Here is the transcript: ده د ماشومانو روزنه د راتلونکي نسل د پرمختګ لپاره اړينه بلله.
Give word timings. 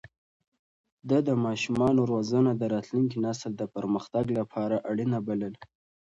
ده 1.09 1.17
د 1.27 1.29
ماشومانو 1.45 2.01
روزنه 2.11 2.51
د 2.55 2.63
راتلونکي 2.73 3.17
نسل 3.25 3.51
د 3.57 3.63
پرمختګ 3.75 4.25
لپاره 4.39 4.75
اړينه 4.91 5.19
بلله. 5.27 5.61